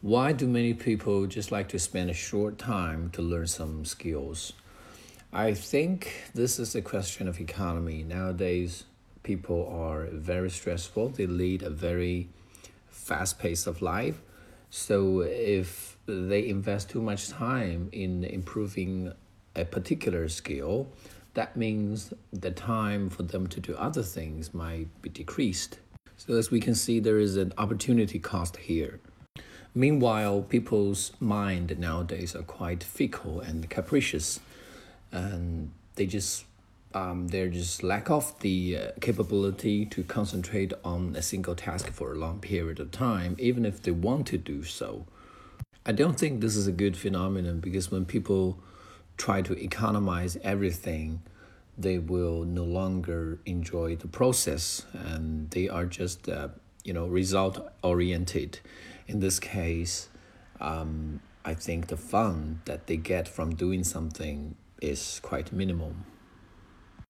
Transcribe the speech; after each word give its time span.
Why 0.00 0.30
do 0.30 0.46
many 0.46 0.74
people 0.74 1.26
just 1.26 1.50
like 1.50 1.70
to 1.70 1.78
spend 1.80 2.08
a 2.08 2.14
short 2.14 2.56
time 2.56 3.10
to 3.10 3.20
learn 3.20 3.48
some 3.48 3.84
skills? 3.84 4.52
I 5.32 5.54
think 5.54 6.30
this 6.32 6.60
is 6.60 6.76
a 6.76 6.82
question 6.82 7.26
of 7.26 7.40
economy. 7.40 8.04
Nowadays, 8.04 8.84
people 9.24 9.68
are 9.68 10.06
very 10.12 10.50
stressful. 10.50 11.08
They 11.08 11.26
lead 11.26 11.64
a 11.64 11.70
very 11.70 12.28
fast 12.88 13.40
pace 13.40 13.66
of 13.66 13.82
life. 13.82 14.22
So 14.70 15.22
if 15.22 15.96
they 16.06 16.46
invest 16.46 16.90
too 16.90 17.02
much 17.02 17.30
time 17.30 17.88
in 17.90 18.22
improving 18.22 19.12
a 19.56 19.64
particular 19.64 20.28
skill, 20.28 20.86
that 21.34 21.56
means 21.56 22.14
the 22.32 22.52
time 22.52 23.10
for 23.10 23.24
them 23.24 23.48
to 23.48 23.58
do 23.58 23.74
other 23.74 24.04
things 24.04 24.54
might 24.54 24.86
be 25.02 25.08
decreased. 25.08 25.80
So 26.16 26.34
as 26.34 26.52
we 26.52 26.60
can 26.60 26.76
see, 26.76 27.00
there 27.00 27.18
is 27.18 27.36
an 27.36 27.52
opportunity 27.58 28.20
cost 28.20 28.58
here. 28.58 29.00
Meanwhile, 29.78 30.42
people's 30.42 31.12
mind 31.20 31.78
nowadays 31.78 32.34
are 32.34 32.42
quite 32.42 32.82
fickle 32.82 33.38
and 33.38 33.70
capricious, 33.70 34.40
and 35.12 35.70
they 35.94 36.04
just 36.04 36.46
um, 36.94 37.28
they 37.28 37.48
just 37.48 37.84
lack 37.84 38.10
of 38.10 38.36
the 38.40 38.76
uh, 38.76 38.90
capability 39.00 39.86
to 39.86 40.02
concentrate 40.02 40.72
on 40.82 41.14
a 41.14 41.22
single 41.22 41.54
task 41.54 41.92
for 41.92 42.12
a 42.12 42.16
long 42.16 42.40
period 42.40 42.80
of 42.80 42.90
time, 42.90 43.36
even 43.38 43.64
if 43.64 43.80
they 43.80 43.92
want 43.92 44.26
to 44.26 44.36
do 44.36 44.64
so. 44.64 45.06
I 45.86 45.92
don't 45.92 46.18
think 46.18 46.40
this 46.40 46.56
is 46.56 46.66
a 46.66 46.72
good 46.72 46.96
phenomenon 46.96 47.60
because 47.60 47.88
when 47.88 48.04
people 48.04 48.58
try 49.16 49.42
to 49.42 49.52
economize 49.62 50.36
everything, 50.42 51.22
they 51.78 51.98
will 51.98 52.42
no 52.42 52.64
longer 52.64 53.38
enjoy 53.46 53.94
the 53.94 54.08
process 54.08 54.86
and 54.92 55.48
they 55.50 55.68
are 55.68 55.86
just 55.86 56.28
uh, 56.28 56.48
you 56.82 56.92
know 56.92 57.06
result 57.06 57.60
oriented 57.84 58.58
in 59.08 59.20
this 59.20 59.40
case, 59.40 60.08
um, 60.60 61.20
I 61.44 61.54
think 61.54 61.88
the 61.88 61.96
fun 61.96 62.60
that 62.66 62.86
they 62.86 62.98
get 62.98 63.26
from 63.26 63.54
doing 63.54 63.82
something 63.82 64.54
is 64.82 65.18
quite 65.22 65.52
minimum. 65.52 66.04